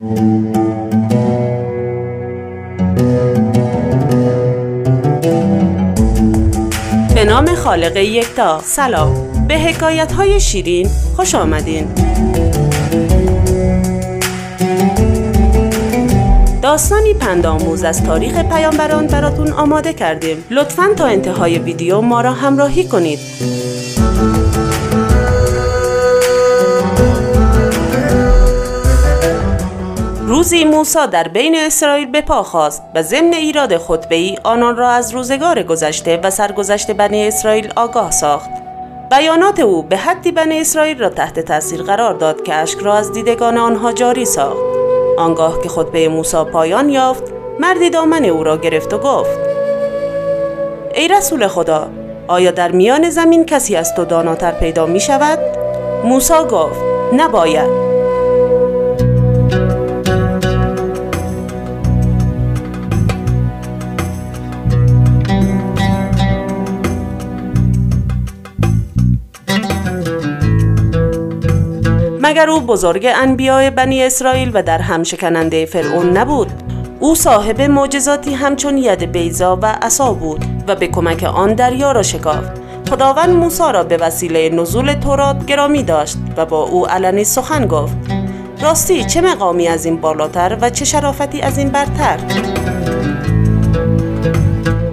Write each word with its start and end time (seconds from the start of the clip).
به 0.00 0.06
نام 7.26 7.54
خالق 7.54 7.96
یکتا. 7.96 8.60
سلام. 8.64 9.46
به 9.48 9.54
حکایت 9.54 10.12
های 10.12 10.40
شیرین 10.40 10.88
خوش 11.16 11.34
آمدین. 11.34 11.88
داستانی 16.62 17.14
پندآموز 17.14 17.84
از 17.84 18.04
تاریخ 18.04 18.42
پیامبران 18.42 19.06
براتون 19.06 19.52
آماده 19.52 19.92
کردیم. 19.92 20.44
لطفا 20.50 20.88
تا 20.96 21.06
انتهای 21.06 21.58
ویدیو 21.58 22.00
ما 22.00 22.20
را 22.20 22.32
همراهی 22.32 22.84
کنید. 22.84 23.18
روزی 30.48 30.64
موسی 30.64 31.06
در 31.12 31.28
بین 31.28 31.54
اسرائیل 31.54 32.10
به 32.10 32.20
پا 32.20 32.42
خواست 32.42 32.82
و 32.94 33.02
ضمن 33.02 33.32
ایراد 33.32 33.76
خطبه 33.76 34.14
ای 34.14 34.38
آنان 34.44 34.76
را 34.76 34.88
از 34.88 35.14
روزگار 35.14 35.62
گذشته 35.62 36.20
و 36.22 36.30
سرگذشت 36.30 36.90
بنی 36.90 37.26
اسرائیل 37.28 37.72
آگاه 37.76 38.10
ساخت. 38.10 38.50
بیانات 39.10 39.60
او 39.60 39.82
به 39.82 39.96
حدی 39.96 40.32
بنی 40.32 40.60
اسرائیل 40.60 40.98
را 40.98 41.08
تحت 41.08 41.40
تاثیر 41.40 41.82
قرار 41.82 42.14
داد 42.14 42.42
که 42.42 42.54
اشک 42.54 42.78
را 42.78 42.94
از 42.94 43.12
دیدگان 43.12 43.58
آنها 43.58 43.92
جاری 43.92 44.24
ساخت. 44.24 44.62
آنگاه 45.18 45.62
که 45.62 45.68
خطبه 45.68 46.08
موسی 46.08 46.44
پایان 46.52 46.88
یافت 46.88 47.24
مردی 47.60 47.90
دامن 47.90 48.24
او 48.24 48.44
را 48.44 48.56
گرفت 48.56 48.94
و 48.94 48.98
گفت 48.98 49.38
ای 50.94 51.08
رسول 51.08 51.46
خدا 51.46 51.90
آیا 52.28 52.50
در 52.50 52.70
میان 52.70 53.10
زمین 53.10 53.46
کسی 53.46 53.76
از 53.76 53.94
تو 53.94 54.04
داناتر 54.04 54.52
پیدا 54.52 54.86
می 54.86 55.00
شود؟ 55.00 55.38
موسی 56.04 56.44
گفت 56.50 56.80
نباید. 57.12 57.87
مگر 72.38 72.50
او 72.50 72.60
بزرگ 72.60 73.06
انبیاء 73.14 73.70
بنی 73.70 74.02
اسرائیل 74.02 74.50
و 74.54 74.62
در 74.62 74.78
هم 74.78 75.02
شکننده 75.02 75.66
فرعون 75.66 76.16
نبود 76.16 76.52
او 77.00 77.14
صاحب 77.14 77.60
معجزاتی 77.60 78.34
همچون 78.34 78.78
ید 78.78 79.12
بیزا 79.12 79.58
و 79.62 79.66
عصا 79.66 80.12
بود 80.12 80.44
و 80.68 80.76
به 80.76 80.86
کمک 80.86 81.22
آن 81.22 81.54
دریا 81.54 81.92
را 81.92 82.02
شکافت. 82.02 82.52
خداوند 82.90 83.30
موسی 83.30 83.62
را 83.72 83.84
به 83.84 83.96
وسیله 83.96 84.48
نزول 84.48 84.92
تورات 84.92 85.46
گرامی 85.46 85.82
داشت 85.82 86.18
و 86.36 86.46
با 86.46 86.62
او 86.62 86.88
علنی 86.88 87.24
سخن 87.24 87.66
گفت. 87.66 87.96
راستی 88.62 89.04
چه 89.04 89.20
مقامی 89.20 89.68
از 89.68 89.84
این 89.84 89.96
بالاتر 89.96 90.58
و 90.60 90.70
چه 90.70 90.84
شرافتی 90.84 91.40
از 91.40 91.58
این 91.58 91.68
برتر؟ 91.68 92.18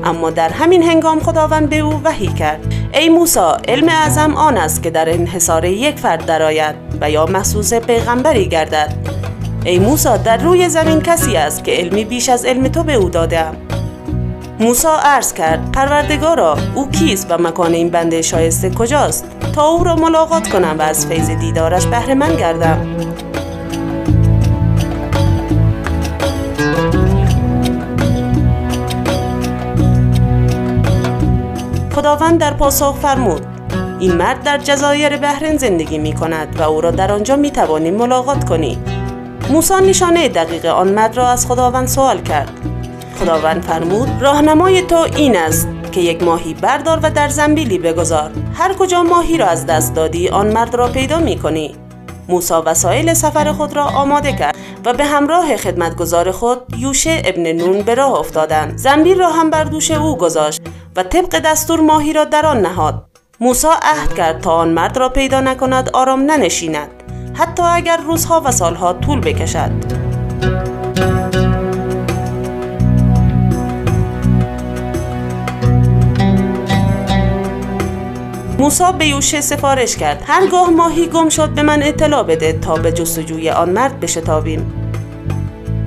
اما 0.03 0.29
در 0.29 0.49
همین 0.49 0.83
هنگام 0.83 1.19
خداوند 1.19 1.69
به 1.69 1.79
او 1.79 2.01
وحی 2.03 2.27
کرد. 2.27 2.73
ای 2.95 3.09
موسی 3.09 3.39
علم 3.67 3.89
اعظم 3.89 4.33
آن 4.35 4.57
است 4.57 4.83
که 4.83 4.89
در 4.89 5.13
انحصار 5.13 5.65
یک 5.65 5.99
فرد 5.99 6.25
درآید 6.25 6.75
و 7.01 7.09
یا 7.09 7.25
محسوس 7.25 7.73
پیغمبری 7.73 8.45
گردد. 8.45 8.93
ای 9.65 9.79
موسی 9.79 10.09
در 10.25 10.38
روی 10.38 10.69
زمین 10.69 11.01
کسی 11.01 11.38
است 11.38 11.63
که 11.63 11.71
علمی 11.71 12.05
بیش 12.05 12.29
از 12.29 12.45
علم 12.45 12.67
تو 12.67 12.83
به 12.83 12.93
او 12.93 13.09
دادم 13.09 13.57
موسی 14.59 14.88
عرض 15.03 15.33
کرد 15.33 15.71
پروردگارا 15.71 16.57
او 16.75 16.89
کیست 16.89 17.31
و 17.31 17.38
مکان 17.38 17.73
این 17.73 17.89
بنده 17.89 18.21
شایسته 18.21 18.69
کجاست؟ 18.69 19.25
تا 19.55 19.67
او 19.67 19.83
را 19.83 19.95
ملاقات 19.95 20.47
کنم 20.47 20.75
و 20.79 20.81
از 20.81 21.07
فیض 21.07 21.29
دیدارش 21.29 21.85
بهره 21.85 22.13
من 22.13 22.35
گردم. 22.35 22.95
خداوند 32.05 32.39
در 32.39 32.53
پاسخ 32.53 32.95
فرمود 32.95 33.45
این 33.99 34.11
مرد 34.11 34.43
در 34.43 34.57
جزایر 34.57 35.17
بحرین 35.17 35.57
زندگی 35.57 35.97
می 35.97 36.13
کند 36.13 36.59
و 36.59 36.63
او 36.63 36.81
را 36.81 36.91
در 36.91 37.11
آنجا 37.11 37.35
می 37.35 37.51
توانی 37.51 37.91
ملاقات 37.91 38.49
کنی. 38.49 38.77
موسی 39.49 39.73
نشانه 39.73 40.29
دقیق 40.29 40.65
آن 40.65 40.88
مرد 40.88 41.17
را 41.17 41.27
از 41.27 41.47
خداوند 41.47 41.88
سوال 41.88 42.21
کرد. 42.21 42.51
خداوند 43.19 43.63
فرمود 43.63 44.09
راهنمای 44.21 44.81
تو 44.81 44.95
این 44.95 45.38
است 45.38 45.67
که 45.91 46.01
یک 46.01 46.23
ماهی 46.23 46.53
بردار 46.53 46.99
و 47.03 47.09
در 47.09 47.29
زنبیلی 47.29 47.77
بگذار. 47.77 48.31
هر 48.53 48.73
کجا 48.73 49.03
ماهی 49.03 49.38
را 49.38 49.45
از 49.45 49.65
دست 49.65 49.94
دادی 49.94 50.29
آن 50.29 50.47
مرد 50.47 50.75
را 50.75 50.88
پیدا 50.88 51.19
می 51.19 51.39
کنی 51.39 51.75
موسی 52.29 52.53
وسایل 52.53 53.13
سفر 53.13 53.51
خود 53.51 53.75
را 53.75 53.83
آماده 53.83 54.33
کرد 54.33 54.55
و 54.85 54.94
به 54.94 55.05
همراه 55.05 55.57
خدمتگزار 55.57 56.31
خود 56.31 56.57
یوشه 56.77 57.21
ابن 57.25 57.51
نون 57.51 57.81
به 57.81 57.95
راه 57.95 58.19
افتادند. 58.19 58.77
زنبیل 58.77 59.19
را 59.19 59.29
هم 59.29 59.49
بر 59.49 59.63
دوش 59.63 59.91
او 59.91 60.17
گذاشت. 60.17 60.61
و 60.95 61.03
طبق 61.03 61.39
دستور 61.39 61.79
ماهی 61.79 62.13
را 62.13 62.23
در 62.23 62.45
آن 62.45 62.61
نهاد. 62.61 63.06
موسی 63.39 63.67
عهد 63.81 64.13
کرد 64.13 64.41
تا 64.41 64.51
آن 64.51 64.69
مرد 64.69 64.97
را 64.97 65.09
پیدا 65.09 65.41
نکند 65.41 65.89
آرام 65.89 66.22
ننشیند. 66.22 66.89
حتی 67.33 67.63
اگر 67.63 67.97
روزها 67.97 68.41
و 68.45 68.51
سالها 68.51 68.94
طول 68.94 69.22
بکشد. 69.22 69.72
موسی 78.59 78.83
به 79.00 79.07
یوشه 79.07 79.41
سفارش 79.41 79.97
کرد. 79.97 80.23
هرگاه 80.27 80.69
ماهی 80.69 81.07
گم 81.07 81.29
شد 81.29 81.50
به 81.50 81.63
من 81.63 81.83
اطلاع 81.83 82.23
بده 82.23 82.53
تا 82.53 82.75
به 82.75 82.91
جستجوی 82.91 83.50
آن 83.50 83.69
مرد 83.69 84.00
بشتابیم. 84.00 84.84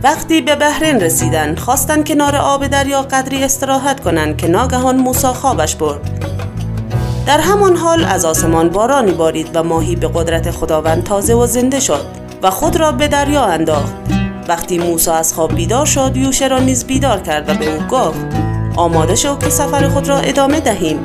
وقتی 0.02 0.40
به 0.40 0.56
بحرین 0.56 1.00
رسیدن 1.00 1.54
خواستن 1.54 2.04
کنار 2.04 2.36
آب 2.36 2.66
دریا 2.66 3.02
قدری 3.02 3.44
استراحت 3.44 4.00
کنند 4.00 4.36
که 4.36 4.48
ناگهان 4.48 4.96
موسی 4.96 5.26
خوابش 5.26 5.76
برد. 5.76 6.24
در 7.26 7.40
همان 7.40 7.76
حال 7.76 8.04
از 8.04 8.24
آسمان 8.24 8.68
بارانی 8.68 9.12
بارید 9.12 9.50
و 9.54 9.62
ماهی 9.62 9.96
به 9.96 10.08
قدرت 10.14 10.50
خداوند 10.50 11.04
تازه 11.04 11.34
و 11.34 11.46
زنده 11.46 11.80
شد 11.80 12.04
و 12.42 12.50
خود 12.50 12.76
را 12.76 12.92
به 12.92 13.08
دریا 13.08 13.44
انداخت. 13.44 13.94
وقتی 14.48 14.78
موسی 14.78 15.10
از 15.10 15.34
خواب 15.34 15.54
بیدار 15.54 15.86
شد 15.86 16.16
یوشه 16.16 16.48
را 16.48 16.58
نیز 16.58 16.84
بیدار 16.84 17.20
کرد 17.20 17.48
و 17.48 17.54
به 17.54 17.74
او 17.74 17.82
گفت 17.82 18.20
آماده 18.76 19.14
شو 19.14 19.38
که 19.38 19.50
سفر 19.50 19.88
خود 19.88 20.08
را 20.08 20.18
ادامه 20.18 20.60
دهیم. 20.60 20.98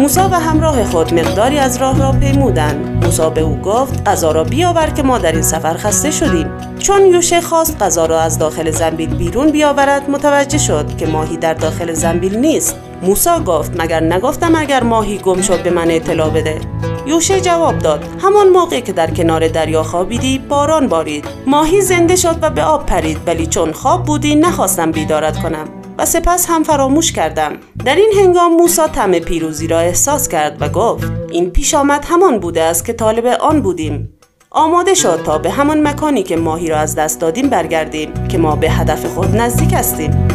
موسا 0.00 0.28
و 0.28 0.34
همراه 0.34 0.84
خود 0.84 1.14
مقداری 1.14 1.58
از 1.58 1.76
راه 1.76 1.98
را 1.98 2.12
پیمودند. 2.12 3.04
موسا 3.04 3.30
به 3.30 3.40
او 3.40 3.56
گفت 3.56 4.08
غذا 4.08 4.32
را 4.32 4.44
بیاور 4.44 4.86
که 4.86 5.02
ما 5.02 5.18
در 5.18 5.32
این 5.32 5.42
سفر 5.42 5.74
خسته 5.76 6.10
شدیم. 6.10 6.46
چون 6.78 7.06
یوشه 7.06 7.40
خواست 7.40 7.82
غذا 7.82 8.06
را 8.06 8.20
از 8.20 8.38
داخل 8.38 8.70
زنبیل 8.70 9.14
بیرون 9.14 9.50
بیاورد 9.50 10.10
متوجه 10.10 10.58
شد 10.58 10.96
که 10.96 11.06
ماهی 11.06 11.36
در 11.36 11.54
داخل 11.54 11.92
زنبیل 11.92 12.36
نیست. 12.38 12.76
موسا 13.02 13.40
گفت 13.40 13.80
مگر 13.80 14.00
نگفتم 14.02 14.54
اگر 14.54 14.82
ماهی 14.82 15.18
گم 15.18 15.42
شد 15.42 15.62
به 15.62 15.70
من 15.70 15.90
اطلاع 15.90 16.30
بده؟ 16.30 16.60
یوشه 17.06 17.40
جواب 17.40 17.78
داد 17.78 18.04
همان 18.22 18.48
موقع 18.48 18.80
که 18.80 18.92
در 18.92 19.10
کنار 19.10 19.48
دریا 19.48 19.82
خوابیدی 19.82 20.38
باران 20.38 20.88
بارید. 20.88 21.24
ماهی 21.46 21.80
زنده 21.80 22.16
شد 22.16 22.36
و 22.42 22.50
به 22.50 22.62
آب 22.62 22.86
پرید 22.86 23.18
ولی 23.26 23.46
چون 23.46 23.72
خواب 23.72 24.04
بودی 24.04 24.34
نخواستم 24.34 24.92
بیدارت 24.92 25.42
کنم. 25.42 25.79
و 26.00 26.06
سپس 26.06 26.46
هم 26.48 26.62
فراموش 26.62 27.12
کردم. 27.12 27.52
در 27.84 27.94
این 27.94 28.12
هنگام 28.18 28.56
موسا 28.56 28.88
طعم 28.88 29.18
پیروزی 29.18 29.66
را 29.66 29.78
احساس 29.78 30.28
کرد 30.28 30.62
و 30.62 30.68
گفت 30.68 31.12
این 31.30 31.50
پیش 31.50 31.74
آمد 31.74 32.04
همان 32.08 32.38
بوده 32.38 32.62
است 32.62 32.84
که 32.84 32.92
طالب 32.92 33.26
آن 33.26 33.62
بودیم. 33.62 34.12
آماده 34.50 34.94
شد 34.94 35.22
تا 35.24 35.38
به 35.38 35.50
همان 35.50 35.86
مکانی 35.86 36.22
که 36.22 36.36
ماهی 36.36 36.68
را 36.68 36.76
از 36.76 36.94
دست 36.94 37.20
دادیم 37.20 37.48
برگردیم 37.48 38.28
که 38.28 38.38
ما 38.38 38.56
به 38.56 38.70
هدف 38.70 39.06
خود 39.06 39.36
نزدیک 39.36 39.72
هستیم. 39.72 40.28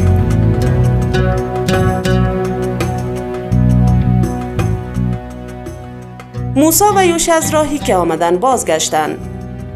موسا 6.56 6.86
و 6.96 7.06
یوش 7.06 7.30
از 7.30 7.54
راهی 7.54 7.78
که 7.78 7.96
آمدن 7.96 8.38
بازگشتند. 8.38 9.35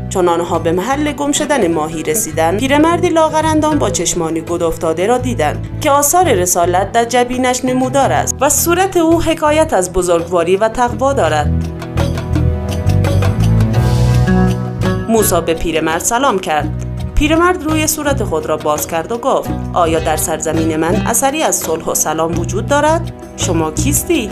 چون 0.09 0.29
آنها 0.29 0.59
به 0.59 0.71
محل 0.71 1.11
گم 1.11 1.31
شدن 1.31 1.73
ماهی 1.73 2.03
رسیدن 2.03 2.57
پیرمردی 2.57 3.09
لاغرندان 3.09 3.79
با 3.79 3.89
چشمانی 3.89 4.41
گود 4.41 4.63
افتاده 4.63 5.07
را 5.07 5.17
دیدند 5.17 5.79
که 5.81 5.91
آثار 5.91 6.33
رسالت 6.33 6.91
در 6.91 7.05
جبینش 7.05 7.65
نمودار 7.65 8.11
است 8.11 8.35
و 8.41 8.49
صورت 8.49 8.97
او 8.97 9.21
حکایت 9.21 9.73
از 9.73 9.93
بزرگواری 9.93 10.57
و 10.57 10.69
تقوا 10.69 11.13
دارد. 11.13 11.51
موسا 15.09 15.41
به 15.41 15.53
پیرمرد 15.53 16.01
سلام 16.01 16.39
کرد. 16.39 16.85
پیرمرد 17.15 17.63
روی 17.63 17.87
صورت 17.87 18.23
خود 18.23 18.45
را 18.45 18.57
باز 18.57 18.87
کرد 18.87 19.11
و 19.11 19.17
گفت 19.17 19.49
آیا 19.73 19.99
در 19.99 20.15
سرزمین 20.15 20.75
من 20.75 20.95
اثری 20.95 21.43
از 21.43 21.55
صلح 21.55 21.85
و 21.85 21.95
سلام 21.95 22.39
وجود 22.39 22.67
دارد؟ 22.67 23.11
شما 23.37 23.71
کیستی؟ 23.71 24.29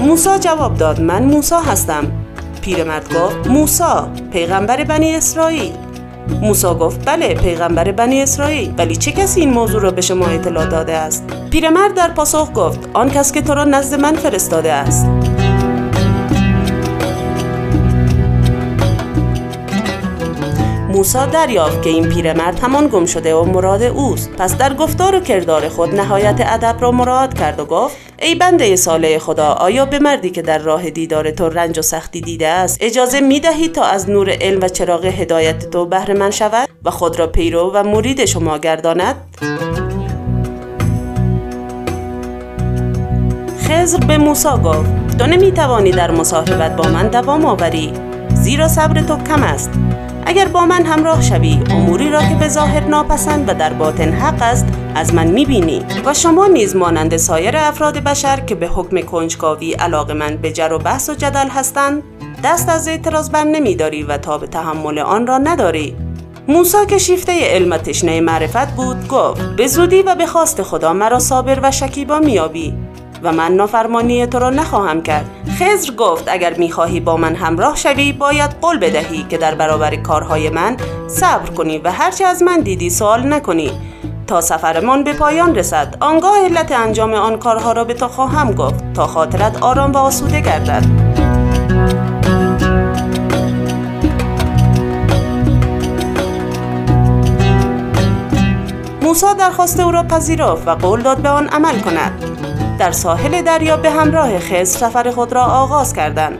موسا 0.00 0.38
جواب 0.38 0.76
داد 0.76 1.00
من 1.00 1.22
موسا 1.22 1.60
هستم. 1.60 2.21
پیرمرد 2.62 3.14
گفت 3.14 3.46
موسا 3.46 4.08
پیغمبر 4.32 4.84
بنی 4.84 5.14
اسرائیل. 5.14 5.72
موسا 6.40 6.74
گفت 6.74 7.08
بله 7.08 7.34
پیغمبر 7.34 7.92
بنی 7.92 8.22
اسرائیل 8.22 8.74
ولی 8.78 8.96
چه 8.96 9.12
کسی 9.12 9.40
این 9.40 9.50
موضوع 9.50 9.80
را 9.80 9.90
به 9.90 10.00
شما 10.00 10.26
اطلاع 10.26 10.66
داده 10.66 10.92
است؟ 10.92 11.24
پیرمرد 11.50 11.94
در 11.94 12.08
پاسخ 12.08 12.52
گفت 12.54 12.88
آن 12.92 13.10
کس 13.10 13.32
که 13.32 13.42
تو 13.42 13.54
را 13.54 13.64
نزد 13.64 14.00
من 14.00 14.14
فرستاده 14.14 14.72
است. 14.72 15.06
موسی 20.92 21.26
دریافت 21.32 21.82
که 21.82 21.90
این 21.90 22.08
پیرمرد 22.08 22.58
همان 22.58 22.86
گم 22.86 23.06
شده 23.06 23.34
و 23.34 23.44
مراد 23.44 23.82
اوست. 23.82 24.30
پس 24.30 24.56
در 24.56 24.74
گفتار 24.74 25.14
و 25.14 25.20
کردار 25.20 25.68
خود 25.68 25.94
نهایت 25.94 26.36
ادب 26.40 26.76
را 26.80 26.90
مراد 26.90 27.34
کرد 27.34 27.60
و 27.60 27.64
گفت 27.64 27.96
ای 28.18 28.34
بنده 28.34 28.76
صالح 28.76 29.18
خدا 29.18 29.46
آیا 29.46 29.84
به 29.84 29.98
مردی 29.98 30.30
که 30.30 30.42
در 30.42 30.58
راه 30.58 30.90
دیدار 30.90 31.30
تو 31.30 31.48
رنج 31.48 31.78
و 31.78 31.82
سختی 31.82 32.20
دیده 32.20 32.48
است 32.48 32.78
اجازه 32.80 33.20
می 33.20 33.40
دهی 33.40 33.68
تا 33.68 33.82
از 33.82 34.10
نور 34.10 34.30
علم 34.40 34.60
و 34.62 34.68
چراغ 34.68 35.04
هدایت 35.04 35.70
تو 35.70 35.86
بهر 35.86 36.12
من 36.12 36.30
شود 36.30 36.68
و 36.84 36.90
خود 36.90 37.18
را 37.18 37.26
پیرو 37.26 37.70
و 37.74 37.82
مرید 37.82 38.24
شما 38.24 38.58
گرداند؟ 38.58 39.16
خزر 43.58 43.98
به 43.98 44.18
موسی 44.18 44.48
گفت 44.64 45.18
تو 45.18 45.26
نمی 45.26 45.52
توانی 45.52 45.90
در 45.90 46.10
مصاحبت 46.10 46.76
با 46.76 46.88
من 46.88 47.08
دوام 47.08 47.44
آوری 47.44 47.92
زیرا 48.34 48.68
صبر 48.68 49.00
تو 49.00 49.16
کم 49.16 49.42
است. 49.42 49.81
اگر 50.26 50.48
با 50.48 50.66
من 50.66 50.84
همراه 50.84 51.22
شوی 51.22 51.60
اموری 51.70 52.10
را 52.10 52.22
که 52.22 52.34
به 52.34 52.48
ظاهر 52.48 52.84
ناپسند 52.84 53.48
و 53.48 53.54
در 53.54 53.72
باطن 53.72 54.12
حق 54.12 54.42
است 54.42 54.66
از 54.94 55.14
من 55.14 55.26
می‌بینی. 55.26 55.82
و 56.04 56.14
شما 56.14 56.46
نیز 56.46 56.76
مانند 56.76 57.16
سایر 57.16 57.56
افراد 57.56 57.98
بشر 57.98 58.40
که 58.40 58.54
به 58.54 58.66
حکم 58.66 59.00
کنجکاوی 59.00 59.72
علاقه 59.72 60.14
من 60.14 60.36
به 60.36 60.52
جر 60.52 60.72
و 60.72 60.78
بحث 60.78 61.10
و 61.10 61.14
جدل 61.14 61.48
هستند 61.48 62.02
دست 62.44 62.68
از 62.68 62.88
اعتراض 62.88 63.30
بر 63.30 63.44
نمیداری 63.44 64.02
و 64.02 64.18
تا 64.18 64.38
به 64.38 64.46
تحمل 64.46 64.98
آن 64.98 65.26
را 65.26 65.38
نداری. 65.38 65.96
موسا 66.48 66.84
که 66.84 66.98
شیفته 66.98 67.32
علم 67.40 67.76
تشنه 67.76 68.20
معرفت 68.20 68.76
بود 68.76 69.08
گفت 69.08 69.56
به 69.56 69.66
زودی 69.66 70.02
و 70.02 70.14
به 70.14 70.26
خواست 70.26 70.62
خدا 70.62 70.92
مرا 70.92 71.18
صابر 71.18 71.60
و 71.62 71.70
شکیبا 71.70 72.18
میابی 72.18 72.74
و 73.22 73.32
من 73.32 73.52
نافرمانی 73.52 74.26
تو 74.26 74.38
را 74.38 74.50
نخواهم 74.50 75.02
کرد. 75.02 75.30
خزر 75.58 75.92
گفت 75.92 76.24
اگر 76.28 76.54
می‌خواهی 76.54 77.00
با 77.00 77.16
من 77.16 77.34
همراه 77.34 77.76
شوی 77.76 78.12
باید 78.12 78.50
قول 78.60 78.78
بدهی 78.78 79.26
که 79.28 79.38
در 79.38 79.54
برابر 79.54 79.96
کارهای 79.96 80.50
من 80.50 80.76
صبر 81.08 81.50
کنی 81.50 81.78
و 81.78 81.92
هرچه 81.92 82.24
از 82.24 82.42
من 82.42 82.60
دیدی 82.60 82.90
سوال 82.90 83.32
نکنی. 83.32 83.70
تا 84.26 84.40
سفرمان 84.40 85.04
به 85.04 85.12
پایان 85.12 85.54
رسد. 85.54 85.96
آنگاه 86.00 86.44
علت 86.44 86.72
انجام 86.72 87.14
آن 87.14 87.38
کارها 87.38 87.72
را 87.72 87.84
به 87.84 87.94
تو 87.94 88.08
خواهم 88.08 88.52
گفت. 88.52 88.92
تا 88.94 89.06
خاطرت 89.06 89.62
آرام 89.62 89.92
و 89.92 89.98
آسوده 89.98 90.40
گردد. 90.40 90.84
موسی 99.02 99.26
درخواست 99.38 99.80
او 99.80 99.90
را 99.90 100.02
پذیرفت 100.02 100.68
و 100.68 100.70
قول 100.70 101.02
داد 101.02 101.18
به 101.18 101.28
آن 101.28 101.48
عمل 101.48 101.80
کند. 101.80 102.41
در 102.82 102.92
ساحل 102.92 103.42
دریا 103.42 103.76
به 103.76 103.90
همراه 103.90 104.38
خزر 104.38 104.64
سفر 104.64 105.10
خود 105.10 105.32
را 105.32 105.42
آغاز 105.44 105.94
کردند 105.94 106.38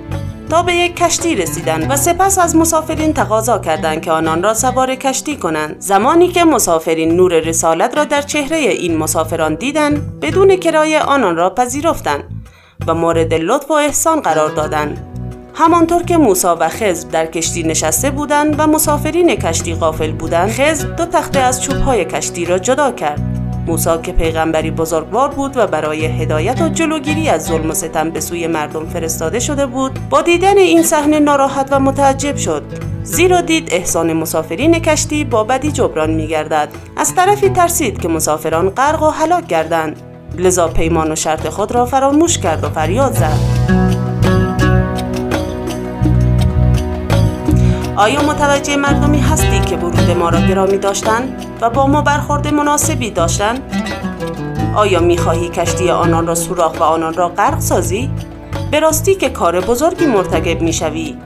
تا 0.50 0.62
به 0.62 0.75
یک 0.75 0.97
کشتی 0.97 1.35
رسیدند 1.35 1.91
و 1.91 1.97
سپس 1.97 2.39
از 2.39 2.56
مسافرین 2.56 3.15
تقاضا 3.15 3.59
کردند 3.59 4.03
که 4.03 4.12
آنان 4.12 4.43
را 4.43 4.55
سوار 4.55 4.94
کشتی 4.94 5.37
کنند. 5.37 5.77
زمانی 5.79 6.29
که 6.29 6.44
مسافرین 6.44 7.17
نور 7.17 7.41
رسالت 7.41 7.97
را 7.97 8.05
در 8.05 8.23
چهره 8.23 8.56
این 8.56 8.97
مسافران 8.97 9.55
دیدند 9.55 10.21
بدون 10.21 10.56
کرایه 10.56 11.00
آنان 11.00 11.37
را 11.37 11.50
پذیرفتند 11.50 12.25
و 12.87 12.95
مورد 12.95 13.35
لطف 13.35 13.71
و 13.71 13.75
احسان 13.75 14.21
قرار 14.21 14.50
دادند. 14.50 15.06
همانطور 15.55 16.03
که 16.03 16.17
موسی 16.17 16.47
و 16.47 16.69
خزر 16.69 17.09
در 17.09 17.27
کشتی 17.27 17.62
نشسته 17.62 18.11
بودند 18.11 18.55
و 18.59 18.67
مسافرین 18.67 19.37
کشتی 19.37 19.75
غافل 19.75 20.12
بودند 20.12 20.50
خزر 20.50 20.87
دو 20.87 21.06
تخته 21.06 21.38
از 21.38 21.62
چوبهای 21.62 22.05
کشتی 22.05 22.45
را 22.45 22.59
جدا 22.59 22.91
کرد. 22.91 23.42
موسی 23.67 23.91
که 24.03 24.12
پیغمبری 24.12 24.70
بزرگوار 24.70 25.29
بود 25.29 25.56
و 25.56 25.67
برای 25.67 26.06
هدایت 26.06 26.62
و 26.62 26.69
جلوگیری 26.69 27.29
از 27.29 27.47
ظلم 27.47 27.70
و 27.70 27.75
ستم 27.75 28.11
به 28.11 28.20
سوی 28.20 28.47
مردم 28.47 28.87
فرستاده 28.87 29.41
شده 29.41 29.67
بود 29.67 29.99
با 30.11 30.23
دیدن 30.23 30.59
این 30.59 30.82
صحنه 30.82 31.19
ناراحت 31.19 31.69
و 31.70 31.81
متعجب 31.81 32.37
شد. 32.37 32.62
زیرا 33.03 33.41
دید 33.41 33.69
احسان 33.73 34.12
مسافرین 34.12 34.79
کشتی 34.79 35.25
با 35.25 35.44
بدی 35.44 35.73
جبران 35.73 36.11
میگردد. 36.11 36.69
از 36.97 37.14
طرفی 37.14 37.49
ترسید 37.49 38.00
که 38.00 38.09
مسافران 38.09 38.70
غرق 38.70 39.03
و 39.03 39.11
هلاک 39.11 39.47
گردند. 39.47 40.00
لذا 40.38 40.69
پیمان 40.69 41.12
و 41.12 41.17
شرط 41.17 41.49
خود 41.49 41.73
را 41.73 41.87
فراموش 41.87 42.38
کرد 42.38 42.64
و 42.64 42.69
فریاد 42.69 43.12
زد. 43.12 44.01
آیا 48.02 48.22
متوجه 48.22 48.76
مردمی 48.76 49.20
هستی 49.20 49.60
که 49.60 49.76
ورود 49.76 50.10
ما 50.10 50.28
را 50.28 50.40
گرامی 50.40 50.78
داشتند 50.78 51.46
و 51.60 51.70
با 51.70 51.87
ما 51.87 52.02
برخورد 52.02 52.49
مناسبی 52.49 53.10
داشتند؟ 53.10 53.60
آیا 54.75 55.00
می‌خواهی 55.00 55.49
کشتی 55.49 55.90
آنان 55.90 56.26
را 56.26 56.34
سوراخ 56.34 56.81
و 56.81 56.82
آنان 56.82 57.14
را 57.14 57.28
غرق 57.28 57.60
سازی؟ 57.60 58.10
به 58.70 58.81
راستی 58.81 59.14
که 59.14 59.31
کار 59.31 59.60
بزرگی 59.60 60.06
مرتکب 60.06 60.62
می‌شوی 60.62 61.16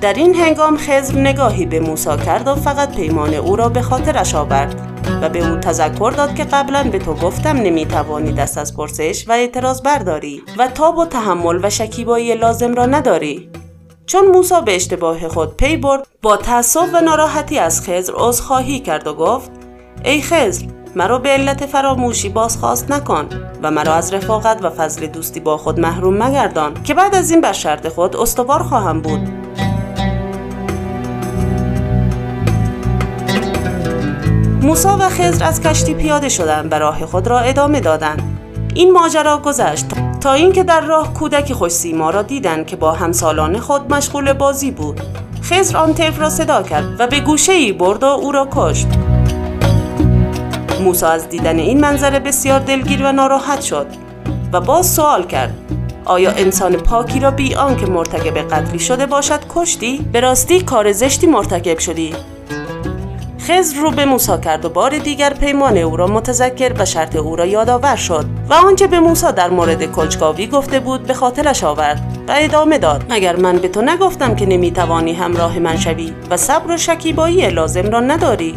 در 0.00 0.12
این 0.12 0.34
هنگام 0.34 0.76
خزر 0.76 1.18
نگاهی 1.18 1.66
به 1.66 1.80
موسی 1.80 2.16
کرد 2.26 2.48
و 2.48 2.54
فقط 2.54 2.96
پیمان 2.96 3.34
او 3.34 3.56
را 3.56 3.68
به 3.68 3.82
خاطرش 3.82 4.34
آورد 4.34 4.74
و 5.22 5.28
به 5.28 5.50
او 5.50 5.56
تذکر 5.56 6.10
داد 6.10 6.34
که 6.34 6.44
قبلا 6.44 6.84
به 6.92 6.98
تو 6.98 7.14
گفتم 7.14 7.56
نمی‌توانی 7.56 8.32
دست 8.32 8.58
از 8.58 8.76
پرسش 8.76 9.28
و 9.28 9.32
اعتراض 9.32 9.82
برداری 9.82 10.42
و 10.58 10.68
تاب 10.68 10.98
و 10.98 11.04
تحمل 11.04 11.64
و 11.64 11.70
شکیبایی 11.70 12.34
لازم 12.34 12.74
را 12.74 12.86
نداری 12.86 13.50
چون 14.16 14.26
موسا 14.26 14.60
به 14.60 14.76
اشتباه 14.76 15.28
خود 15.28 15.56
پی 15.56 15.76
برد 15.76 16.06
با 16.22 16.36
تأسف 16.36 16.88
و 16.94 17.00
ناراحتی 17.00 17.58
از 17.58 17.82
خزر 17.82 18.12
عذرخواهی 18.16 18.80
کرد 18.80 19.06
و 19.06 19.14
گفت 19.14 19.50
ای 20.04 20.22
خزر 20.22 20.66
مرا 20.94 21.18
به 21.18 21.28
علت 21.28 21.66
فراموشی 21.66 22.28
بازخواست 22.28 22.90
نکن 22.90 23.28
و 23.62 23.70
مرا 23.70 23.94
از 23.94 24.14
رفاقت 24.14 24.64
و 24.64 24.70
فضل 24.70 25.06
دوستی 25.06 25.40
با 25.40 25.56
خود 25.56 25.80
محروم 25.80 26.22
مگردان 26.22 26.82
که 26.82 26.94
بعد 26.94 27.14
از 27.14 27.30
این 27.30 27.40
بر 27.40 27.52
شرط 27.52 27.88
خود 27.88 28.16
استوار 28.16 28.62
خواهم 28.62 29.00
بود. 29.00 29.20
موسا 34.62 34.96
و 35.00 35.08
خزر 35.08 35.44
از 35.44 35.60
کشتی 35.60 35.94
پیاده 35.94 36.28
شدند 36.28 36.72
و 36.72 36.74
راه 36.74 37.06
خود 37.06 37.26
را 37.26 37.38
ادامه 37.38 37.80
دادند. 37.80 38.22
این 38.74 38.92
ماجرا 38.92 39.38
گذشت. 39.38 40.05
تا 40.26 40.32
اینکه 40.32 40.64
در 40.64 40.80
راه 40.80 41.14
کودکی 41.14 41.54
خوش 41.54 41.72
سیما 41.72 42.10
را 42.10 42.22
دیدند 42.22 42.66
که 42.66 42.76
با 42.76 42.92
همسالان 42.92 43.60
خود 43.60 43.94
مشغول 43.94 44.32
بازی 44.32 44.70
بود. 44.70 45.00
خزر 45.42 45.76
آن 45.76 45.94
را 46.18 46.30
صدا 46.30 46.62
کرد 46.62 47.00
و 47.00 47.06
به 47.06 47.20
گوشه 47.20 47.52
ای 47.52 47.72
برد 47.72 48.02
و 48.02 48.06
او 48.06 48.32
را 48.32 48.48
کشت. 48.52 48.86
موسی 50.80 51.06
از 51.06 51.28
دیدن 51.28 51.58
این 51.58 51.80
منظره 51.80 52.18
بسیار 52.18 52.60
دلگیر 52.60 53.04
و 53.04 53.12
ناراحت 53.12 53.60
شد 53.60 53.86
و 54.52 54.60
باز 54.60 54.94
سوال 54.94 55.22
کرد 55.22 55.54
آیا 56.04 56.30
انسان 56.30 56.76
پاکی 56.76 57.20
را 57.20 57.30
بی 57.30 57.54
آنکه 57.54 57.86
مرتکب 57.86 58.38
قتلی 58.38 58.78
شده 58.78 59.06
باشد 59.06 59.40
کشتی؟ 59.54 60.06
به 60.12 60.20
راستی 60.20 60.60
کار 60.60 60.92
زشتی 60.92 61.26
مرتکب 61.26 61.78
شدی. 61.78 62.14
خزر 63.46 63.76
رو 63.76 63.90
به 63.90 64.04
موسی 64.04 64.32
کرد 64.44 64.64
و 64.64 64.68
بار 64.68 64.98
دیگر 64.98 65.34
پیمان 65.34 65.78
او 65.78 65.96
را 65.96 66.06
متذکر 66.06 66.72
و 66.78 66.84
شرط 66.84 67.16
او 67.16 67.36
را 67.36 67.46
یادآور 67.46 67.96
شد 67.96 68.24
و 68.50 68.54
آنچه 68.54 68.86
به 68.86 69.00
موسی 69.00 69.32
در 69.32 69.50
مورد 69.50 69.92
کنجکاوی 69.92 70.46
گفته 70.46 70.80
بود 70.80 71.02
به 71.02 71.14
خاطرش 71.14 71.64
آورد 71.64 72.24
و 72.28 72.34
ادامه 72.36 72.78
داد 72.78 73.04
مگر 73.10 73.36
من 73.36 73.58
به 73.58 73.68
تو 73.68 73.82
نگفتم 73.82 74.36
که 74.36 74.46
نمی‌توانی 74.46 75.12
همراه 75.12 75.58
من 75.58 75.76
شوی 75.76 76.12
و 76.30 76.36
صبر 76.36 76.70
و 76.70 76.76
شکیبایی 76.76 77.50
لازم 77.50 77.90
را 77.90 78.00
نداری. 78.00 78.54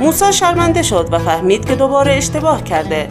موسی 0.00 0.32
شرمنده 0.32 0.82
شد 0.82 1.08
و 1.12 1.18
فهمید 1.18 1.64
که 1.64 1.74
دوباره 1.74 2.14
اشتباه 2.14 2.64
کرده 2.64 3.08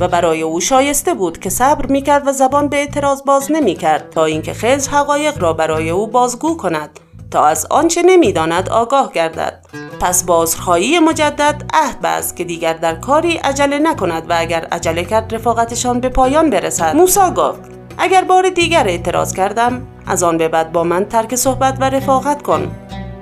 و 0.00 0.08
برای 0.08 0.42
او 0.42 0.60
شایسته 0.60 1.14
بود 1.14 1.38
که 1.38 1.50
صبر 1.50 1.86
می‌کرد 1.86 2.28
و 2.28 2.32
زبان 2.32 2.68
به 2.68 2.76
اعتراض 2.76 3.22
باز 3.26 3.52
نمی‌کرد 3.52 4.10
تا 4.10 4.24
اینکه 4.24 4.54
خزر 4.54 4.90
حقایق 4.90 5.42
را 5.42 5.52
برای 5.52 5.90
او 5.90 6.06
بازگو 6.06 6.56
کند. 6.56 7.00
تا 7.34 7.44
از 7.44 7.66
آنچه 7.70 8.02
نمی‌داند 8.02 8.68
آگاه 8.68 9.12
گردد. 9.12 9.66
پس 10.00 10.24
بازخواهی 10.24 10.98
مجدد 10.98 11.62
عهد 11.72 12.00
بست 12.00 12.36
که 12.36 12.44
دیگر 12.44 12.72
در 12.72 12.94
کاری 12.94 13.36
عجله 13.36 13.78
نکند 13.78 14.30
و 14.30 14.34
اگر 14.38 14.64
عجله 14.72 15.04
کرد 15.04 15.34
رفاقتشان 15.34 16.00
به 16.00 16.08
پایان 16.08 16.50
برسد. 16.50 16.96
موسا 16.96 17.30
گفت 17.30 17.60
اگر 17.98 18.24
بار 18.24 18.48
دیگر 18.48 18.88
اعتراض 18.88 19.32
کردم 19.32 19.86
از 20.06 20.22
آن 20.22 20.38
به 20.38 20.48
بعد 20.48 20.72
با 20.72 20.84
من 20.84 21.04
ترک 21.04 21.34
صحبت 21.36 21.76
و 21.80 21.84
رفاقت 21.84 22.42
کن. 22.42 22.72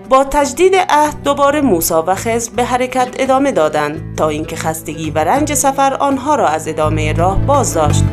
با 0.08 0.24
تجدید 0.24 0.76
عهد 0.76 1.22
دوباره 1.22 1.60
موسا 1.60 2.04
و 2.06 2.14
خزر 2.14 2.50
به 2.56 2.64
حرکت 2.64 3.08
ادامه 3.18 3.52
دادند 3.52 4.16
تا 4.16 4.28
اینکه 4.28 4.56
خستگی 4.56 5.10
و 5.10 5.18
رنج 5.18 5.54
سفر 5.54 5.94
آنها 5.94 6.34
را 6.34 6.48
از 6.48 6.68
ادامه 6.68 7.12
راه 7.12 7.38
باز 7.38 7.74
داشت 7.74 8.04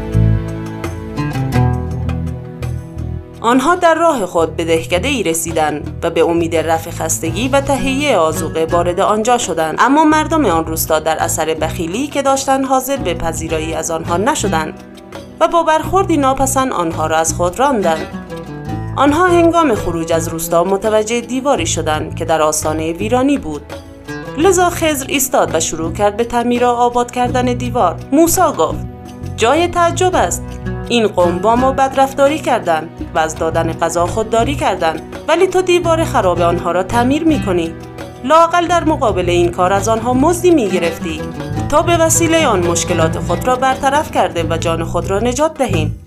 آنها 3.41 3.75
در 3.75 3.95
راه 3.95 4.25
خود 4.25 4.55
به 4.55 4.65
دهکده 4.65 5.07
ای 5.07 5.23
رسیدند 5.23 5.99
و 6.03 6.09
به 6.09 6.21
امید 6.21 6.55
رفع 6.55 6.91
خستگی 6.91 7.47
و 7.47 7.61
تهیه 7.61 8.17
آزوقه 8.17 8.65
وارد 8.65 8.99
آنجا 8.99 9.37
شدند. 9.37 9.75
اما 9.79 10.03
مردم 10.03 10.45
آن 10.45 10.65
روستا 10.65 10.99
در 10.99 11.17
اثر 11.19 11.53
بخیلی 11.53 12.07
که 12.07 12.21
داشتند 12.21 12.65
حاضر 12.65 12.97
به 12.97 13.13
پذیرایی 13.13 13.73
از 13.73 13.91
آنها 13.91 14.17
نشدند 14.17 14.73
و 15.39 15.47
با 15.47 15.63
برخوردی 15.63 16.17
ناپسند 16.17 16.71
آنها 16.73 17.07
را 17.07 17.17
از 17.17 17.33
خود 17.33 17.59
راندند. 17.59 18.07
آنها 18.95 19.27
هنگام 19.27 19.75
خروج 19.75 20.13
از 20.13 20.27
روستا 20.27 20.63
متوجه 20.63 21.21
دیواری 21.21 21.65
شدند 21.65 22.15
که 22.15 22.25
در 22.25 22.41
آستانه 22.41 22.93
ویرانی 22.93 23.37
بود. 23.37 23.61
لذا 24.37 24.69
خزر 24.69 25.05
ایستاد 25.07 25.55
و 25.55 25.59
شروع 25.59 25.93
کرد 25.93 26.17
به 26.17 26.23
تعمیر 26.23 26.65
و 26.65 26.67
آباد 26.67 27.11
کردن 27.11 27.45
دیوار. 27.45 27.95
موسا 28.11 28.51
گفت 28.51 28.85
جای 29.37 29.67
تعجب 29.67 30.15
است. 30.15 30.43
این 30.89 31.07
قوم 31.07 31.37
با 31.37 31.55
ما 31.55 31.71
بدرفتاری 31.71 32.39
کردند. 32.39 32.89
و 33.15 33.19
از 33.19 33.35
دادن 33.35 33.73
غذا 33.73 34.05
خودداری 34.05 34.55
کردند 34.55 35.01
ولی 35.27 35.47
تو 35.47 35.61
دیوار 35.61 36.03
خراب 36.03 36.41
آنها 36.41 36.71
را 36.71 36.83
تعمیر 36.83 37.23
می 37.23 37.41
کنی 37.41 37.73
لاقل 38.23 38.67
در 38.67 38.83
مقابل 38.83 39.29
این 39.29 39.51
کار 39.51 39.73
از 39.73 39.89
آنها 39.89 40.13
مزدی 40.13 40.51
می 40.51 40.69
گرفتی 40.69 41.21
تا 41.69 41.81
به 41.81 41.97
وسیله 41.97 42.47
آن 42.47 42.67
مشکلات 42.67 43.19
خود 43.19 43.47
را 43.47 43.55
برطرف 43.55 44.11
کرده 44.11 44.43
و 44.43 44.57
جان 44.57 44.83
خود 44.83 45.09
را 45.09 45.19
نجات 45.19 45.53
دهیم 45.53 46.03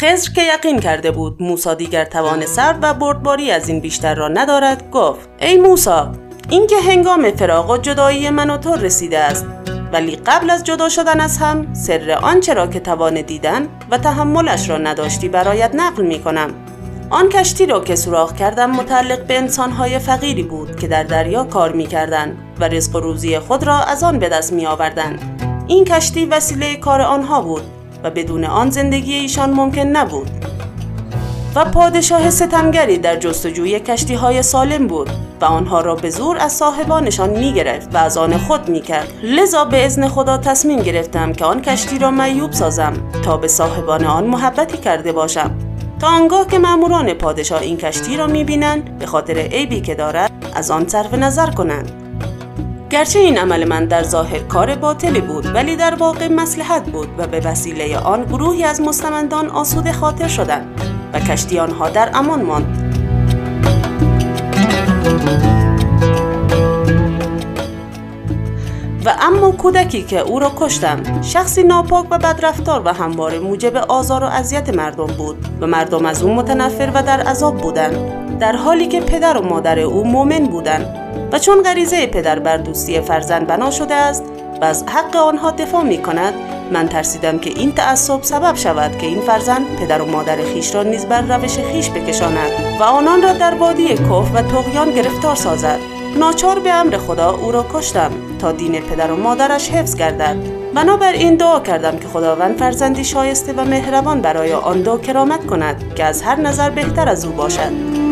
خزر 0.00 0.32
که 0.32 0.42
یقین 0.54 0.80
کرده 0.80 1.10
بود 1.10 1.42
موسا 1.42 1.74
دیگر 1.74 2.04
توان 2.04 2.46
سر 2.46 2.74
و 2.82 2.94
بردباری 2.94 3.50
از 3.50 3.68
این 3.68 3.80
بیشتر 3.80 4.14
را 4.14 4.28
ندارد 4.28 4.90
گفت 4.90 5.28
ای 5.40 5.56
موسا 5.56 6.12
اینکه 6.50 6.76
هنگام 6.76 7.30
فراق 7.30 7.70
و 7.70 7.76
جدایی 7.76 8.30
من 8.30 8.50
و 8.50 8.56
تو 8.56 8.74
رسیده 8.74 9.18
است. 9.18 9.46
ولی 9.92 10.16
قبل 10.16 10.50
از 10.50 10.64
جدا 10.64 10.88
شدن 10.88 11.20
از 11.20 11.38
هم 11.38 11.74
سر 11.74 12.18
آنچه 12.22 12.54
را 12.54 12.66
که 12.66 12.80
توان 12.80 13.20
دیدن 13.20 13.68
و 13.90 13.98
تحملش 13.98 14.70
را 14.70 14.78
نداشتی 14.78 15.28
برایت 15.28 15.70
نقل 15.74 16.06
می 16.06 16.18
کنم 16.18 16.50
آن 17.10 17.28
کشتی 17.28 17.66
را 17.66 17.80
که 17.80 17.96
سوراخ 17.96 18.34
کردم 18.34 18.70
متعلق 18.70 19.26
به 19.26 19.38
انسانهای 19.38 19.98
فقیری 19.98 20.42
بود 20.42 20.76
که 20.76 20.88
در 20.88 21.02
دریا 21.02 21.44
کار 21.44 21.72
می 21.72 21.86
کردن 21.86 22.36
و 22.60 22.64
رزق 22.64 22.96
و 22.96 23.00
روزی 23.00 23.38
خود 23.38 23.62
را 23.62 23.78
از 23.78 24.02
آن 24.02 24.18
به 24.18 24.28
دست 24.28 24.52
می 24.52 24.66
آوردن. 24.66 25.18
این 25.66 25.84
کشتی 25.84 26.26
وسیله 26.26 26.76
کار 26.76 27.00
آنها 27.00 27.42
بود 27.42 27.62
و 28.04 28.10
بدون 28.10 28.44
آن 28.44 28.70
زندگی 28.70 29.14
ایشان 29.14 29.50
ممکن 29.50 29.86
نبود 29.86 30.51
و 31.54 31.64
پادشاه 31.64 32.30
ستمگری 32.30 32.98
در 32.98 33.16
جستجوی 33.16 33.80
کشتی 33.80 34.14
های 34.14 34.42
سالم 34.42 34.86
بود 34.86 35.10
و 35.40 35.44
آنها 35.44 35.80
را 35.80 35.94
به 35.94 36.10
زور 36.10 36.38
از 36.38 36.52
صاحبانشان 36.52 37.30
می 37.30 37.52
گرفت 37.52 37.94
و 37.94 37.98
از 37.98 38.16
آن 38.16 38.36
خود 38.38 38.68
می 38.68 38.80
کرد 38.80 39.08
لذا 39.22 39.64
به 39.64 39.84
ازن 39.84 40.08
خدا 40.08 40.38
تصمیم 40.38 40.82
گرفتم 40.82 41.32
که 41.32 41.44
آن 41.44 41.62
کشتی 41.62 41.98
را 41.98 42.10
معیوب 42.10 42.52
سازم 42.52 42.92
تا 43.24 43.36
به 43.36 43.48
صاحبان 43.48 44.04
آن 44.04 44.26
محبتی 44.26 44.78
کرده 44.78 45.12
باشم. 45.12 45.50
تا 46.00 46.06
آنگاه 46.06 46.46
که 46.46 46.58
ماموران 46.58 47.14
پادشاه 47.14 47.60
این 47.60 47.76
کشتی 47.76 48.16
را 48.16 48.26
می 48.26 48.44
بینند 48.44 48.98
به 48.98 49.06
خاطر 49.06 49.38
عیبی 49.38 49.80
که 49.80 49.94
دارد 49.94 50.32
از 50.54 50.70
آن 50.70 50.88
صرف 50.88 51.14
نظر 51.14 51.50
کنند. 51.50 51.92
گرچه 52.90 53.18
این 53.18 53.38
عمل 53.38 53.64
من 53.64 53.84
در 53.84 54.02
ظاهر 54.02 54.38
کار 54.38 54.74
باطلی 54.74 55.20
بود 55.20 55.54
ولی 55.54 55.76
در 55.76 55.94
واقع 55.94 56.28
مسلحت 56.28 56.90
بود 56.90 57.08
و 57.18 57.26
به 57.26 57.40
وسیله 57.40 57.98
آن 57.98 58.24
گروهی 58.24 58.64
از 58.64 58.80
مستمندان 58.80 59.50
آسوده 59.50 59.92
خاطر 59.92 60.28
شدند. 60.28 61.01
و 61.12 61.20
کشتی 61.20 61.58
آنها 61.58 61.88
در 61.88 62.10
امان 62.14 62.42
ماند. 62.42 62.92
و 69.04 69.14
اما 69.20 69.50
کودکی 69.50 70.02
که 70.02 70.20
او 70.20 70.38
را 70.38 70.52
کشتم 70.56 71.22
شخصی 71.22 71.62
ناپاک 71.62 72.06
و 72.10 72.18
بدرفتار 72.18 72.82
و 72.84 72.92
همواره 72.92 73.38
موجب 73.38 73.76
آزار 73.76 74.24
و 74.24 74.26
اذیت 74.26 74.74
مردم 74.74 75.06
بود 75.06 75.36
و 75.60 75.66
مردم 75.66 76.06
از 76.06 76.22
او 76.22 76.34
متنفر 76.34 76.90
و 76.94 77.02
در 77.02 77.20
عذاب 77.20 77.56
بودند 77.56 77.96
در 78.38 78.56
حالی 78.56 78.88
که 78.88 79.00
پدر 79.00 79.36
و 79.36 79.42
مادر 79.42 79.78
او 79.78 80.04
مؤمن 80.04 80.46
بودند 80.46 80.86
و 81.32 81.38
چون 81.38 81.62
غریزه 81.62 82.06
پدر 82.06 82.38
بر 82.38 82.56
دوستی 82.56 83.00
فرزند 83.00 83.46
بنا 83.46 83.70
شده 83.70 83.94
است 83.94 84.24
و 84.62 84.64
از 84.64 84.84
حق 84.88 85.16
آنها 85.16 85.50
دفاع 85.50 85.82
می 85.82 85.98
کند 85.98 86.34
من 86.72 86.88
ترسیدم 86.88 87.38
که 87.38 87.50
این 87.50 87.72
تعصب 87.72 88.22
سبب 88.22 88.56
شود 88.56 88.98
که 88.98 89.06
این 89.06 89.20
فرزند 89.20 89.76
پدر 89.76 90.02
و 90.02 90.06
مادر 90.06 90.36
خیش 90.36 90.74
را 90.74 90.82
نیز 90.82 91.06
بر 91.06 91.20
روش 91.20 91.58
خیش 91.58 91.90
بکشاند 91.90 92.50
و 92.80 92.82
آنان 92.82 93.22
را 93.22 93.32
در 93.32 93.54
وادی 93.54 93.88
کف 93.88 94.34
و 94.34 94.42
تغیان 94.42 94.90
گرفتار 94.90 95.34
سازد. 95.34 95.78
ناچار 96.18 96.58
به 96.58 96.72
امر 96.72 96.96
خدا 96.96 97.30
او 97.30 97.52
را 97.52 97.66
کشتم 97.72 98.10
تا 98.38 98.52
دین 98.52 98.80
پدر 98.80 99.10
و 99.10 99.16
مادرش 99.16 99.70
حفظ 99.70 99.96
گردد. 99.96 100.36
این 101.14 101.36
دعا 101.36 101.60
کردم 101.60 101.98
که 101.98 102.08
خداوند 102.08 102.56
فرزندی 102.56 103.04
شایسته 103.04 103.52
و 103.52 103.64
مهربان 103.64 104.20
برای 104.20 104.52
آن 104.52 104.82
دو 104.82 104.98
کرامت 104.98 105.46
کند 105.46 105.94
که 105.94 106.04
از 106.04 106.22
هر 106.22 106.40
نظر 106.40 106.70
بهتر 106.70 107.08
از 107.08 107.24
او 107.24 107.32
باشد. 107.32 108.11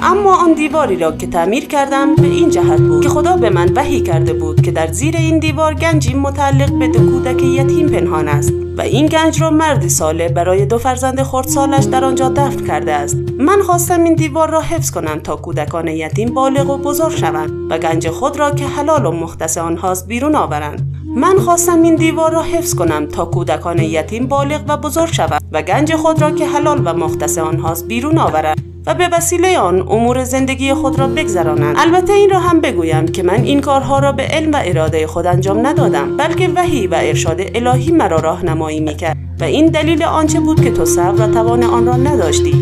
اما 0.00 0.36
آن 0.36 0.52
دیواری 0.52 0.96
را 0.96 1.12
که 1.12 1.26
تعمیر 1.26 1.66
کردم 1.66 2.16
به 2.16 2.26
این 2.26 2.50
جهت 2.50 2.80
بود 2.80 3.02
که 3.02 3.08
خدا 3.08 3.36
به 3.36 3.50
من 3.50 3.72
وحی 3.76 4.00
کرده 4.00 4.32
بود 4.32 4.62
که 4.62 4.70
در 4.70 4.92
زیر 4.92 5.16
این 5.16 5.38
دیوار 5.38 5.74
گنجی 5.74 6.14
متعلق 6.14 6.78
به 6.78 6.88
دو 6.88 6.98
کودک 6.98 7.42
یتیم 7.42 7.88
پنهان 7.88 8.28
است 8.28 8.52
و 8.76 8.80
این 8.80 9.06
گنج 9.06 9.40
را 9.40 9.50
مردی 9.50 9.88
ساله 9.88 10.28
برای 10.28 10.66
دو 10.66 10.78
فرزند 10.78 11.22
خردسالش 11.22 11.84
در 11.84 12.04
آنجا 12.04 12.28
دفن 12.28 12.66
کرده 12.66 12.92
است. 12.92 13.16
من 13.38 13.62
خواستم 13.62 14.04
این 14.04 14.14
دیوار 14.14 14.50
را 14.50 14.60
حفظ 14.60 14.90
کنم 14.90 15.20
تا 15.20 15.36
کودکان 15.36 15.88
یتیم 15.88 16.34
بالغ 16.34 16.70
و 16.70 16.78
بزرگ 16.78 17.16
شوند 17.16 17.50
و 17.70 17.78
گنج 17.78 18.08
خود 18.08 18.38
را 18.38 18.50
که 18.50 18.66
حلال 18.66 19.06
و 19.06 19.10
مختص 19.10 19.58
آنهاست 19.58 20.06
بیرون 20.08 20.34
آورند. 20.34 20.94
من 21.16 21.38
خواستم 21.38 21.82
این 21.82 21.94
دیوار 21.94 22.32
را 22.32 22.42
حفظ 22.42 22.74
کنم 22.74 23.06
تا 23.06 23.24
کودکان 23.24 23.78
یتیم 23.78 24.26
بالغ 24.26 24.60
و 24.68 24.76
بزرگ 24.76 25.12
شوند 25.12 25.42
و 25.52 25.62
گنج 25.62 25.94
خود 25.94 26.22
را 26.22 26.30
که 26.30 26.46
حلال 26.46 26.82
و 26.84 26.92
مختص 26.92 27.38
آنهاست 27.38 27.88
بیرون 27.88 28.18
آورند. 28.18 28.61
و 28.86 28.94
به 28.94 29.08
وسیله 29.12 29.58
آن 29.58 29.80
امور 29.80 30.24
زندگی 30.24 30.74
خود 30.74 30.98
را 30.98 31.06
بگذرانند. 31.06 31.76
البته 31.78 32.12
این 32.12 32.30
را 32.30 32.38
هم 32.38 32.60
بگویم 32.60 33.06
که 33.06 33.22
من 33.22 33.42
این 33.42 33.60
کارها 33.60 33.98
را 33.98 34.12
به 34.12 34.22
علم 34.22 34.52
و 34.52 34.60
اراده 34.64 35.06
خود 35.06 35.26
انجام 35.26 35.66
ندادم 35.66 36.16
بلکه 36.16 36.48
وحی 36.48 36.86
و 36.86 36.94
ارشاد 36.94 37.40
الهی 37.54 37.90
مرا 37.90 38.16
راهنمایی 38.16 38.80
می‌کرد. 38.80 39.16
و 39.40 39.44
این 39.44 39.66
دلیل 39.66 40.04
آنچه 40.04 40.40
بود 40.40 40.64
که 40.64 40.70
تو 40.70 40.84
صبر 40.84 41.28
و 41.28 41.32
توان 41.32 41.62
آن 41.62 41.86
را 41.86 41.96
نداشتی. 41.96 42.54